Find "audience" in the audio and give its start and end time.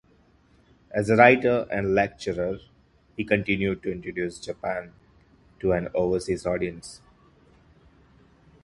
6.43-7.03